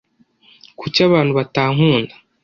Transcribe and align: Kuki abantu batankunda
Kuki 0.79 0.99
abantu 1.07 1.31
batankunda 1.39 2.13